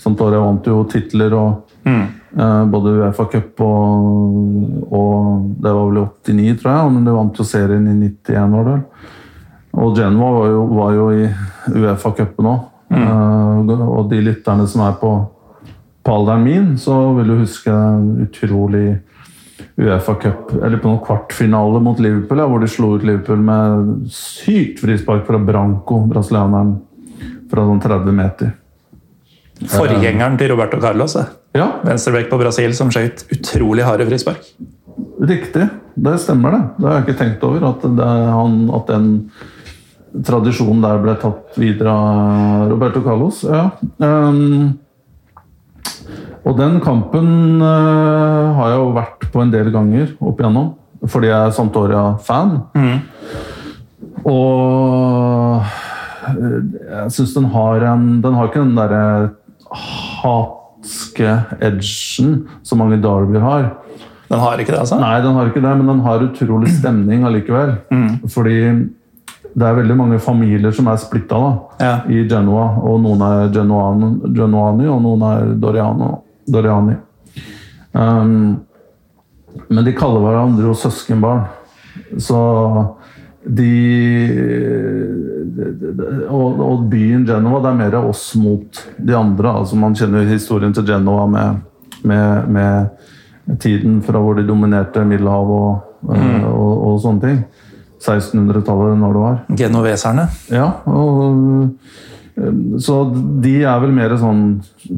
Santoria 0.00 0.40
vant 0.44 0.68
jo 0.70 0.84
titler 0.90 1.34
og 1.36 1.88
eh, 1.88 2.06
både 2.36 2.92
Uefa 3.00 3.24
Cup 3.32 3.60
og, 3.64 4.90
og 4.92 5.44
Det 5.62 5.72
var 5.72 5.86
vel 5.88 6.02
i 6.02 6.08
89, 6.34 6.58
tror 6.60 6.72
jeg, 6.72 6.90
men 6.92 7.06
de 7.06 7.14
vant 7.16 7.38
jo 7.40 7.46
serien 7.48 7.86
i 7.88 7.94
91, 7.96 8.50
var 8.52 8.66
det 8.66 8.74
vel. 8.74 8.82
Og 9.76 9.96
Genova 9.96 10.40
var 10.40 10.52
jo, 10.52 10.60
var 10.72 10.92
jo 10.96 11.06
i 11.12 11.24
Uefa-cupen 11.76 12.50
òg. 12.52 12.60
og 13.86 14.10
de 14.10 14.20
lytterne 14.24 14.66
som 14.70 14.84
er 14.86 14.94
på, 15.00 15.10
på 16.04 16.14
alderen 16.14 16.44
min, 16.44 16.68
så 16.80 16.96
vil 17.16 17.32
du 17.32 17.40
huske 17.42 17.72
utrolig 18.26 18.86
Uefa-cup, 19.76 20.54
eller 20.64 20.80
på 20.80 20.88
noen 20.88 21.02
kvartfinale 21.04 21.80
mot 21.84 21.98
Liverpool, 22.00 22.40
ja, 22.40 22.46
hvor 22.48 22.62
de 22.62 22.68
slo 22.70 22.94
ut 22.96 23.04
Liverpool 23.04 23.42
med 23.44 24.06
sykt 24.12 24.80
frispark 24.80 25.26
fra 25.28 25.40
Branco, 25.40 26.02
brasilianeren, 26.08 26.76
fra 27.50 27.64
sånn 27.68 27.82
30 27.84 28.16
meter. 28.16 28.54
Forgjengeren 29.72 30.36
til 30.40 30.52
Roberto 30.52 30.80
Carlos. 30.80 31.16
eh. 31.16 31.28
Ja, 31.56 31.66
Venstrebekk 31.86 32.28
på 32.28 32.38
Brasil 32.40 32.74
som 32.76 32.90
skjøt 32.92 33.24
utrolig 33.32 33.84
harde 33.86 34.04
frispark. 34.08 34.44
Riktig. 35.26 35.68
Det 35.96 36.16
stemmer, 36.20 36.52
det. 36.52 36.62
Det 36.76 36.88
har 36.88 36.98
jeg 36.98 37.06
ikke 37.06 37.20
tenkt 37.22 37.44
over. 37.48 37.62
At, 37.70 37.84
det 37.96 38.08
han, 38.36 38.56
at 38.76 38.90
den 38.90 39.06
tradisjonen 40.26 40.84
der 40.84 41.00
ble 41.00 41.14
tatt 41.20 41.56
videre 41.60 41.92
av 41.92 42.66
Roberto 42.74 43.00
Carlos. 43.04 43.40
Ja. 43.48 43.70
Um, 44.02 44.76
og 46.46 46.58
den 46.60 46.76
kampen 46.84 47.62
uh, 47.64 48.52
har 48.58 48.74
jeg 48.74 48.82
jo 48.82 48.92
vært 48.98 49.26
på 49.32 49.42
en 49.42 49.54
del 49.54 49.72
ganger 49.74 50.12
opp 50.20 50.42
igjennom. 50.42 50.74
Fordi 51.06 51.30
jeg 51.30 51.38
er 51.38 51.56
Santoria-fan. 51.56 52.54
Og 54.26 54.60
uh, 55.56 55.74
jeg 56.26 57.16
syns 57.16 57.36
den 57.36 57.44
har 57.52 57.84
en 57.92 58.06
Den 58.24 58.34
har 58.34 58.48
ikke 58.48 58.64
den 58.64 58.74
derre 58.74 59.02
hatske 60.86 61.30
edgen 61.60 62.46
som 62.62 62.78
mange 62.78 62.98
derbyer 63.02 63.40
har. 63.42 63.66
Den 64.28 64.40
har 64.42 64.58
ikke 64.58 64.72
det, 64.72 64.80
altså? 64.80 64.98
Nei, 64.98 65.20
den 65.22 65.34
har 65.34 65.46
ikke 65.50 65.62
det, 65.62 65.72
men 65.78 65.86
den 65.86 66.00
har 66.02 66.22
utrolig 66.24 66.70
stemning 66.74 67.24
allikevel. 67.26 67.76
Fordi 68.30 68.56
det 69.56 69.64
er 69.64 69.76
veldig 69.78 69.96
mange 69.96 70.18
familier 70.20 70.72
som 70.74 70.88
er 70.90 70.96
splitta 71.00 71.38
Ja. 71.80 72.00
i 72.08 72.24
Genoa. 72.28 72.78
Og 72.82 73.00
noen 73.00 73.22
er 73.22 73.52
Genoani, 73.54 74.10
Genoani 74.34 74.86
og 74.88 75.02
noen 75.02 75.22
er 75.22 75.54
Doriano, 75.54 76.22
Doriani. 76.48 76.96
Um, 77.94 78.60
men 79.70 79.84
de 79.84 79.92
kaller 79.96 80.20
hverandre 80.20 80.66
jo 80.66 80.74
søskenbarn. 80.74 81.46
Så 82.18 82.36
de 83.46 83.72
og, 86.28 86.60
og 86.60 86.86
byen 86.90 87.24
Genova, 87.26 87.60
det 87.62 87.70
er 87.70 87.78
mer 87.78 87.98
oss 88.00 88.28
mot 88.38 88.80
de 88.98 89.16
andre. 89.16 89.52
altså 89.60 89.78
Man 89.78 89.94
kjenner 89.96 90.26
historien 90.28 90.74
til 90.74 90.86
Genova 90.88 91.26
med, 91.30 91.62
med, 92.02 92.50
med 92.52 93.58
tiden 93.62 94.00
fra 94.02 94.20
hvor 94.22 94.36
de 94.38 94.46
dominerte 94.46 95.04
Middelhavet 95.04 95.54
og, 96.02 96.16
mm. 96.16 96.44
og, 96.50 96.72
og 96.88 97.00
sånne 97.04 97.24
ting. 97.24 97.40
1600-tallet, 97.96 98.98
når 99.00 99.14
det 99.14 99.22
var. 99.22 99.38
Genoveserne. 99.58 100.26
Ja, 100.52 100.66
og, 100.84 101.70
eh, 102.36 102.58
så 102.82 102.98
de 103.42 103.54
er 103.64 103.80
vel 103.82 103.94
mer 103.96 104.14
sånn 104.20 104.44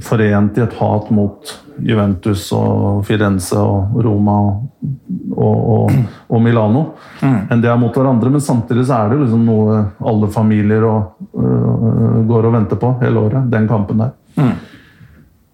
forent 0.05 0.59
i 0.59 0.65
et 0.65 0.75
hat 0.81 1.13
mot 1.15 1.55
Juventus 1.79 2.49
og 2.57 3.05
Firenze 3.07 3.61
og 3.63 4.01
Roma 4.05 4.41
og, 4.49 4.65
og, 5.39 5.93
og 6.29 6.43
Milano 6.43 6.83
enn 7.23 7.63
det 7.63 7.71
er 7.71 7.79
mot 7.81 7.95
hverandre. 7.95 8.33
Men 8.35 8.45
samtidig 8.45 8.87
så 8.89 8.99
er 8.99 9.13
det 9.13 9.23
liksom 9.23 9.45
noe 9.47 9.79
alle 10.11 10.31
familier 10.35 10.87
og, 10.89 11.15
uh, 11.39 12.21
går 12.29 12.51
og 12.51 12.57
venter 12.59 12.81
på 12.81 12.93
hele 13.03 13.25
året. 13.29 13.49
Den 13.53 13.69
kampen 13.71 14.03
der. 14.03 14.13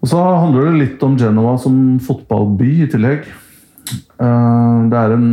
Og 0.01 0.11
så 0.11 0.21
handler 0.21 0.69
det 0.69 0.81
litt 0.83 1.03
om 1.05 1.15
Genova 1.17 1.55
som 1.61 1.97
fotballby 2.03 2.71
i 2.85 2.89
tillegg. 2.91 3.25
Uh, 4.21 4.65
Det 4.89 4.97
er 4.97 5.13
en 5.15 5.29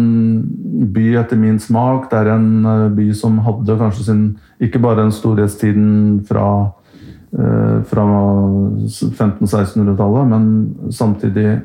by 0.95 1.07
etter 1.21 1.37
min 1.41 1.59
smak. 1.61 2.11
Det 2.11 2.19
er 2.19 2.33
en 2.35 2.67
eh, 2.67 2.89
by 2.97 3.09
som 3.17 3.39
hadde 3.45 3.79
kanskje 3.81 4.07
sin 4.09 4.23
Ikke 4.63 4.81
bare 4.83 5.03
den 5.03 5.13
storhetstiden 5.13 6.23
fra, 6.29 6.73
eh, 7.35 7.83
fra 7.91 8.05
1500-1600-tallet, 8.87 10.29
men 10.31 10.45
samtidig 10.91 11.63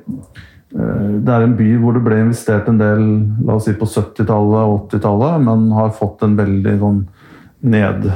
Det 0.70 1.32
er 1.32 1.46
en 1.46 1.54
by 1.56 1.68
hvor 1.80 1.96
det 1.96 2.02
ble 2.04 2.18
investert 2.26 2.68
en 2.68 2.78
del 2.82 3.04
la 3.48 3.56
oss 3.56 3.66
si 3.70 3.74
på 3.78 3.88
70-tallet 3.88 4.66
og 4.68 4.90
80-tallet, 4.92 5.44
men 5.46 5.70
har 5.78 5.94
fått 5.96 6.26
en 6.28 6.36
veldig 6.38 6.74
sånn 6.82 6.98
ned, 7.72 8.10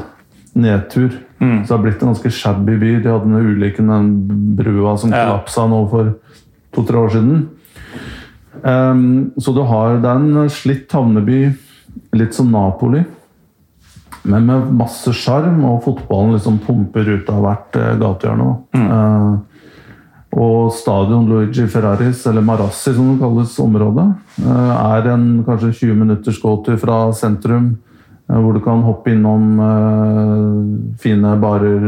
nedtur. 0.60 1.14
Så 1.40 1.64
det 1.64 1.72
har 1.72 1.82
blitt 1.86 2.04
en 2.04 2.12
ganske 2.12 2.32
shabby 2.36 2.76
by. 2.78 2.92
De 3.02 3.10
hadde 3.10 3.30
den 3.32 3.56
ulykken, 3.56 3.88
den 3.90 4.12
brua 4.60 4.98
som 5.00 5.10
Ja. 5.16 5.24
kollapsa 5.26 5.64
nå 5.72 5.80
for 5.90 6.12
to-tre 6.76 6.98
år 7.00 7.10
siden. 7.16 7.48
Um, 8.64 9.32
så 9.40 9.56
du 9.56 9.64
har, 9.66 9.98
det 10.04 10.06
er 10.12 10.20
en 10.20 10.50
slitt 10.54 10.92
havneby, 10.92 11.56
litt 12.14 12.36
som 12.36 12.52
Napoli. 12.52 13.06
Men 14.24 14.46
med 14.46 14.74
masse 14.78 15.10
sjarm, 15.18 15.64
og 15.66 15.82
fotballen 15.88 16.36
liksom 16.36 16.60
pumper 16.62 17.08
ut 17.10 17.30
av 17.34 17.42
hvert 17.42 17.76
eh, 17.80 17.96
gatehjørne. 17.98 18.50
Eh, 18.78 19.40
og 20.32 20.72
stadion 20.72 21.26
Luigi 21.28 21.66
Ferraris, 21.68 22.26
eller 22.30 22.42
Marassi 22.42 22.94
som 22.96 23.10
det 23.12 23.20
kalles 23.22 23.56
området, 23.60 24.06
eh, 24.40 24.72
er 24.96 25.10
en 25.12 25.44
kanskje 25.44 25.74
20 25.74 25.96
minutters 26.06 26.40
gåtur 26.42 26.78
fra 26.80 27.12
sentrum. 27.14 27.78
eh, 28.30 28.36
Hvor 28.40 28.54
du 28.54 28.60
kan 28.64 28.82
hoppe 28.82 29.12
innom 29.12 29.60
eh, 29.60 30.96
fine 31.02 31.36
barer. 31.42 31.84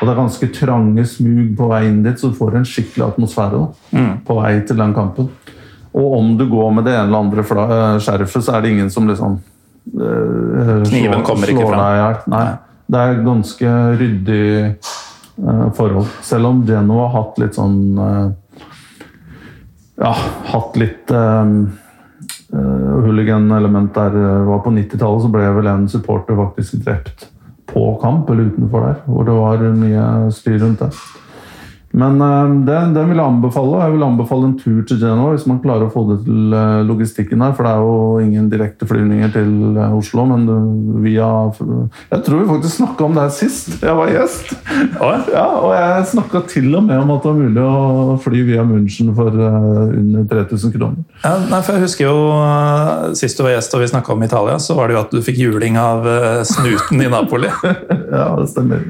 og 0.00 0.06
det 0.06 0.12
er 0.12 0.20
ganske 0.22 0.52
trange 0.54 1.04
smug 1.06 1.56
på 1.58 1.68
vei 1.68 1.86
inn 1.88 2.02
dit, 2.02 2.14
så 2.18 2.30
du 2.30 2.34
får 2.38 2.54
en 2.56 2.64
skikkelig 2.64 3.08
atmosfære 3.14 3.58
da, 3.58 3.66
på 4.24 4.36
vei 4.40 4.60
til 4.64 4.76
den 4.76 4.94
kampen. 4.94 5.28
Og 5.92 6.18
om 6.20 6.36
du 6.38 6.46
går 6.48 6.72
med 6.72 6.84
det 6.84 6.94
ene 6.94 7.08
eller 7.08 7.18
andre 7.18 7.42
skjerfet, 8.00 8.42
så 8.46 8.54
er 8.54 8.60
det 8.62 8.70
ingen 8.70 8.90
som 8.90 9.08
liksom 9.08 9.40
Kniven 9.90 10.86
slår- 10.86 11.24
kommer 11.26 11.48
ikke 11.50 11.60
slår 11.66 11.74
fram. 11.74 12.14
deg. 12.14 12.28
Nei. 12.28 12.48
Det 12.90 12.98
er 13.00 13.24
ganske 13.24 13.70
ryddig 13.98 14.76
forhold. 15.74 16.08
Selv 16.22 16.46
om 16.46 16.66
Genoa 16.66 17.08
har 17.08 17.22
hatt 17.22 17.38
litt 17.42 17.58
sånn 17.58 17.98
eh, 17.98 18.28
Ja, 20.00 20.14
hatt 20.52 20.76
litt 20.80 21.10
uh, 21.12 21.48
hooligan-element 22.50 23.94
der. 23.94 24.16
eh, 24.16 24.46
var 24.48 24.62
På 24.64 24.72
90-tallet 24.72 25.26
så 25.26 25.32
ble 25.32 25.50
vel 25.58 25.68
en 25.68 25.88
supporter 25.88 26.38
faktisk 26.38 26.80
drept 26.84 27.28
på 27.70 27.84
kamp 28.02 28.30
eller 28.30 28.48
utenfor 28.50 28.86
der, 28.86 28.96
hvor 29.06 29.26
det 29.28 29.34
var 29.36 29.66
mye 29.76 30.04
styr 30.34 30.58
rundt 30.58 30.80
det. 30.80 30.88
Men 31.92 32.20
eh, 32.22 32.50
den, 32.66 32.92
den 32.94 33.08
vil 33.10 33.18
jeg 33.18 33.26
anbefale. 33.26 33.74
og 33.74 33.82
Jeg 33.82 33.94
vil 33.96 34.04
anbefale 34.06 34.46
en 34.46 34.58
tur 34.58 34.82
til 34.86 35.00
Genoa 35.00 35.32
hvis 35.34 35.46
man 35.50 35.58
klarer 35.62 35.88
å 35.88 35.92
få 35.92 36.04
det 36.12 36.20
til 36.26 36.54
eh, 36.54 36.82
logistikken 36.86 37.42
her. 37.42 37.54
For 37.56 37.66
det 37.66 37.72
er 37.72 37.82
jo 37.82 37.96
ingen 38.22 38.46
direkte 38.52 38.86
flyvninger 38.86 39.32
til 39.34 39.50
eh, 39.74 39.96
Oslo, 39.98 40.26
men 40.30 40.46
via 41.02 41.28
Jeg 42.12 42.22
tror 42.26 42.42
vi 42.42 42.50
faktisk 42.52 42.76
snakka 42.76 43.08
om 43.08 43.18
det 43.18 43.26
her 43.26 43.34
sist 43.34 43.72
jeg 43.88 43.96
var 43.98 44.12
gjest. 44.12 44.54
Ja, 45.00 45.46
og 45.58 45.74
jeg 45.74 46.06
snakka 46.12 46.44
til 46.50 46.70
og 46.78 46.86
med 46.86 47.02
om 47.02 47.10
at 47.16 47.26
det 47.26 47.32
var 47.32 47.40
mulig 47.40 47.66
å 47.66 48.18
fly 48.22 48.44
via 48.46 48.66
München 48.66 49.10
for 49.16 49.34
under 49.34 50.28
3000 50.30 50.74
kroner. 50.76 51.02
Ja, 51.24 51.34
nei, 51.50 51.60
for 51.66 51.76
jeg 51.76 51.88
husker 51.88 52.06
jo 52.06 53.14
Sist 53.18 53.38
du 53.38 53.42
var 53.44 53.54
gjest 53.56 53.74
og 53.74 53.82
vi 53.82 53.90
snakka 53.90 54.14
om 54.14 54.22
Italia, 54.24 54.58
så 54.62 54.76
var 54.78 54.88
det 54.88 54.96
jo 54.96 55.02
at 55.02 55.14
du 55.14 55.20
fikk 55.24 55.40
juling 55.40 55.78
av 55.80 56.06
snuten 56.46 57.02
i 57.02 57.10
Napoli. 57.10 57.50
Ja, 58.10 58.34
det 58.36 58.48
stemmer. 58.50 58.82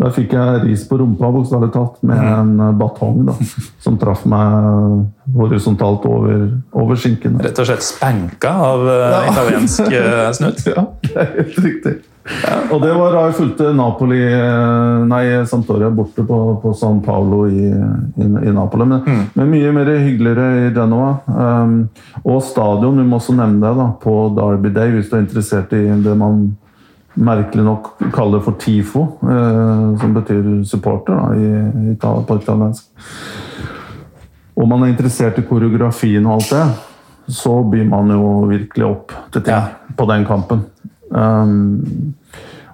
Der 0.00 0.12
fikk 0.16 0.34
jeg 0.36 0.62
ris 0.64 0.84
på 0.88 0.98
rumpa, 1.00 1.30
bokstavelig 1.34 1.72
talt, 1.74 1.98
med 2.06 2.20
en 2.20 2.52
eh, 2.60 2.76
batong 2.80 3.24
da, 3.28 3.36
som 3.84 3.98
traff 4.00 4.26
meg 4.30 5.34
horisontalt 5.36 6.06
over, 6.10 6.46
over 6.72 7.00
skinkene. 7.00 7.42
Rett 7.44 7.60
og 7.60 7.68
slett 7.68 7.84
spanka 7.86 8.54
av 8.70 8.86
ja. 8.88 9.24
italiensk 9.32 9.98
snutt? 10.38 10.64
Ja, 10.70 10.86
det 11.04 11.16
er 11.18 11.36
helt 11.40 11.60
riktig. 11.64 11.98
Og 12.70 12.82
det 12.82 12.90
var 12.94 13.14
da 13.14 13.22
jeg 13.26 13.36
fulgte 13.38 13.70
Napoli 13.74 14.20
eh, 14.20 15.04
Nei, 15.08 15.22
Santoria 15.48 15.88
borte 15.94 16.22
på, 16.26 16.38
på 16.62 16.72
San 16.76 17.00
Paolo 17.04 17.46
i, 17.48 17.66
i, 17.66 18.26
i 18.26 18.52
Napoli. 18.54 18.86
Men, 18.86 19.26
men 19.34 19.50
mye 19.50 19.72
mer 19.74 19.90
hyggeligere 19.96 20.66
i 20.66 20.72
Genoa. 20.76 21.14
Um, 21.26 21.76
og 22.22 22.42
stadion, 22.46 23.00
vi 23.00 23.06
må 23.08 23.18
også 23.18 23.34
nevne 23.38 23.64
det, 23.64 23.72
da, 23.80 23.88
på 24.02 24.16
Derby 24.36 24.72
Day, 24.74 24.92
hvis 24.94 25.10
du 25.10 25.16
er 25.16 25.24
interessert 25.24 25.72
i 25.76 25.86
det 26.04 26.16
man 26.18 26.44
merkelig 27.20 27.64
nok 27.64 27.90
kaller 28.14 28.42
for 28.44 28.58
TIFO, 28.60 29.02
eh, 29.22 30.00
som 30.00 30.14
betyr 30.16 30.48
supporter 30.68 31.14
da, 32.00 32.14
på 32.26 32.38
italiensk. 32.40 32.86
Om 34.60 34.68
man 34.68 34.84
er 34.84 34.92
interessert 34.92 35.38
i 35.40 35.46
koreografien 35.48 36.26
og 36.26 36.38
alt 36.38 36.50
det, 36.52 36.64
så 37.30 37.52
byr 37.70 37.86
man 37.88 38.10
jo 38.12 38.30
virkelig 38.50 38.86
opp 38.86 39.14
til 39.32 39.42
ting 39.42 39.54
Ja. 39.54 39.68
på 39.96 40.06
den 40.10 40.24
kampen. 40.26 40.64
Um, 41.10 42.14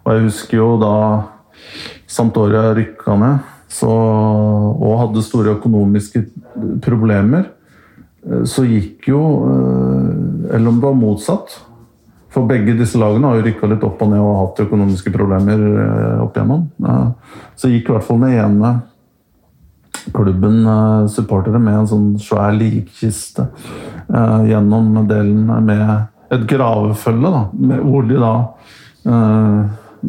og 0.04 0.12
jeg 0.12 0.22
husker 0.22 0.56
jo 0.58 0.76
da 0.80 1.22
Santoria 2.06 2.74
rykka 2.74 3.16
ned 3.16 3.38
så, 3.68 3.90
og 3.90 4.98
hadde 5.00 5.24
store 5.24 5.56
økonomiske 5.56 6.22
problemer, 6.84 7.50
eh, 8.24 8.44
så 8.48 8.64
gikk 8.64 9.08
jo 9.08 9.22
eh, 9.50 10.54
Eller 10.54 10.68
om 10.68 10.76
det 10.78 10.86
var 10.86 10.94
motsatt. 10.94 11.56
For 12.36 12.44
begge 12.44 12.74
disse 12.76 12.98
lagene 13.00 13.30
har 13.30 13.38
jo 13.38 13.46
rykka 13.46 13.68
litt 13.70 13.84
opp 13.86 14.02
og 14.04 14.10
ned 14.12 14.20
og 14.20 14.34
hatt 14.42 14.58
økonomiske 14.66 15.12
problemer 15.14 15.62
eh, 15.80 16.18
opp 16.20 16.36
igjennom. 16.36 16.66
Så 17.56 17.70
gikk 17.72 17.88
i 17.88 17.94
hvert 17.94 18.04
fall 18.04 18.20
den 18.20 18.36
ene 18.36 18.72
klubben 20.12 20.58
eh, 20.68 21.06
supportere 21.14 21.62
med 21.62 21.78
en 21.80 21.88
sånn 21.88 22.10
svær 22.20 22.52
likkiste 22.58 23.48
eh, 23.48 24.44
gjennom 24.50 25.00
delen 25.08 25.48
med 25.64 26.36
et 26.36 26.44
gravefølge, 26.50 27.32
da, 27.32 27.80
hvor 27.86 28.04
de 28.04 28.20
da 28.20 28.34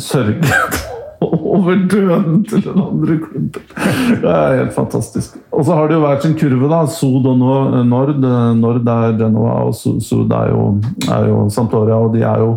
sørget 0.02 0.87
over 1.58 1.80
døden 1.92 2.44
til 2.48 2.62
den 2.66 2.78
andre 2.84 3.18
klubben. 3.24 3.50
Det 4.22 4.32
er 4.32 4.58
helt 4.62 4.74
fantastisk. 4.76 5.36
Og 5.52 5.66
så 5.68 5.76
har 5.78 5.90
det 5.90 5.98
jo 5.98 6.04
vært 6.06 6.24
sin 6.28 6.36
kurve, 6.40 6.70
da. 6.72 6.84
Sud 6.88 7.26
og 7.28 7.38
Nord. 7.42 7.76
Nord, 7.88 8.88
er 8.88 9.18
Genoa, 9.20 9.58
og 9.68 9.74
Su- 9.78 10.00
Sud 10.04 10.32
er 10.38 10.54
jo, 10.54 10.68
er 11.10 11.28
jo 11.32 11.42
Santoria. 11.54 11.98
og 11.98 12.14
de 12.16 12.22
er 12.28 12.40
jo 12.46 12.54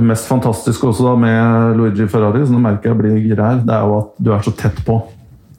mest 0.00 0.24
fantastiske 0.30 0.86
også 0.88 1.04
da 1.04 1.16
med 1.20 1.76
Luigi 1.76 2.06
Ferrari, 2.08 2.46
så 2.46 2.52
nå 2.54 2.60
merker 2.64 2.90
jeg 2.92 2.98
blir 3.00 3.18
gira 3.26 3.50
her, 3.50 3.58
det 3.66 3.74
er 3.76 3.82
jo 3.84 3.98
at 3.98 4.14
du 4.24 4.30
er 4.32 4.40
så 4.46 4.52
tett 4.56 4.78
på. 4.86 4.94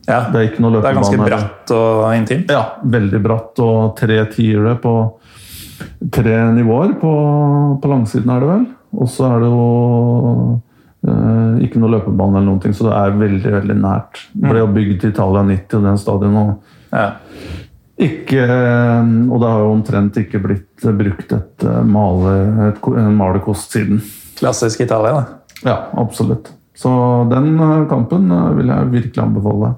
Ja, 0.08 0.24
Det 0.32 0.40
er 0.40 0.48
ikke 0.50 0.64
noe 0.66 0.74
det 0.82 0.90
er 0.90 0.98
ganske 0.98 1.20
bratt 1.22 1.72
og 1.72 2.08
intimt. 2.18 2.50
Ja, 2.52 2.64
veldig 2.84 3.22
bratt, 3.24 3.60
og 3.64 3.94
tre 4.00 4.18
tiere 4.34 4.74
på 4.82 4.96
tre 6.12 6.34
nivåer 6.58 6.96
på, 7.00 7.14
på 7.82 7.92
langsiden, 7.92 8.30
er 8.34 8.42
det 8.44 8.50
vel. 8.50 8.66
Og 8.98 9.08
så 9.10 9.30
er 9.30 9.40
det 9.46 9.52
jo 9.54 10.60
ikke 11.04 11.80
noe 11.82 11.92
løpebane 11.98 12.38
eller 12.38 12.48
noen 12.48 12.62
ting, 12.64 12.74
så 12.76 12.86
det 12.88 12.94
er 12.96 13.18
veldig, 13.20 13.52
veldig 13.58 13.76
nært. 13.82 14.22
Det 14.34 14.50
ble 14.54 14.62
jo 14.62 14.70
bygd 14.72 15.04
i 15.04 15.12
Italia 15.12 15.44
90, 15.50 15.78
og 15.80 15.84
den 15.90 16.00
stadion, 16.00 16.38
og 16.40 16.96
Ja. 16.96 17.06
ikke 18.00 18.44
eh, 18.44 19.12
Og 19.32 19.40
det 19.42 19.50
har 19.50 19.60
jo 19.64 19.72
omtrent 19.74 20.18
ikke 20.22 20.42
blitt 20.44 20.82
brukt 20.98 21.32
et, 21.36 21.64
eh, 21.68 21.84
male, 21.84 22.34
et, 22.70 22.82
en 22.88 23.16
malerkost 23.18 23.72
siden. 23.76 24.02
Klassisk 24.40 24.82
Italia, 24.82 25.14
da. 25.14 25.26
Ja, 25.64 25.78
absolutt. 25.98 26.52
Så 26.76 26.90
den 27.30 27.54
eh, 27.60 27.88
kampen 27.90 28.32
eh, 28.32 28.54
vil 28.58 28.68
jeg 28.72 28.92
virkelig 28.92 29.24
anbefale. 29.24 29.74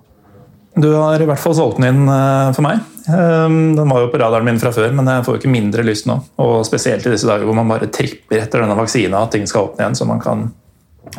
Du 0.76 0.90
har 0.94 1.22
i 1.22 1.26
hvert 1.26 1.40
fall 1.40 1.56
solgt 1.56 1.80
den 1.80 1.88
inn 1.88 2.10
eh, 2.12 2.52
for 2.56 2.66
meg. 2.66 2.84
Um, 3.06 3.76
Den 3.78 3.88
var 3.90 4.02
jo 4.02 4.10
på 4.10 4.18
radaren 4.20 4.46
min 4.48 4.58
fra 4.60 4.72
før, 4.74 4.90
men 4.98 5.06
jeg 5.06 5.24
får 5.26 5.36
jo 5.36 5.42
ikke 5.44 5.52
mindre 5.54 5.84
lyst 5.86 6.08
nå. 6.10 6.16
Og 6.42 6.66
spesielt 6.66 7.06
i 7.06 7.12
disse 7.14 7.28
dager 7.30 7.46
hvor 7.46 7.56
man 7.56 7.70
bare 7.70 7.88
tripper 7.94 8.42
etter 8.42 8.64
denne 8.64 8.76
vaksina, 8.76 9.22
at 9.24 9.32
ting 9.36 9.46
skal 9.48 9.68
åpne 9.70 9.84
igjen, 9.86 9.96
så 10.00 10.08
man 10.10 10.24
kan 10.24 10.48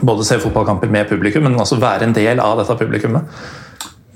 både 0.01 0.27
se 0.27 0.39
fotballkamper 0.43 0.91
med 0.93 1.09
publikum, 1.09 1.47
men 1.47 1.61
også 1.61 1.81
være 1.81 2.09
en 2.09 2.17
del 2.17 2.43
av 2.43 2.59
dette 2.61 2.77
publikummet. 2.81 3.41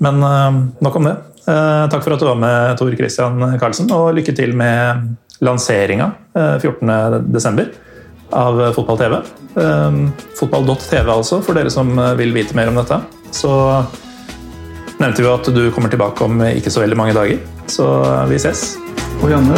Men 0.01 0.23
eh, 0.25 0.61
nok 0.83 0.99
om 0.99 1.09
det. 1.09 1.17
Eh, 1.41 1.83
takk 1.89 2.03
for 2.03 2.15
at 2.15 2.21
du 2.21 2.27
var 2.29 2.39
med, 2.41 2.77
Tor 2.79 2.93
Christian 2.97 3.57
Karlsen, 3.61 3.89
og 3.95 4.13
lykke 4.17 4.35
til 4.37 4.53
med 4.57 5.15
lanseringa 5.41 6.11
eh, 6.37 6.57
14.12. 6.61 7.65
av 8.31 8.61
Fotball-TV. 8.77 9.17
Eh, 9.55 9.99
Fotball.tv 10.39 11.11
altså, 11.11 11.41
for 11.45 11.57
dere 11.57 11.73
som 11.73 11.93
eh, 11.97 12.15
vil 12.21 12.35
vite 12.37 12.57
mer 12.57 12.71
om 12.71 12.79
dette. 12.81 13.01
Så 13.33 13.51
nevnte 15.01 15.23
vi 15.23 15.31
at 15.31 15.53
du 15.55 15.63
kommer 15.73 15.89
tilbake 15.89 16.25
om 16.25 16.43
ikke 16.51 16.73
så 16.73 16.85
veldig 16.85 16.99
mange 16.99 17.17
dager. 17.17 17.41
Så 17.71 17.87
vi 18.29 18.41
ses. 18.41 18.75
Og 19.21 19.31
Janne, 19.31 19.57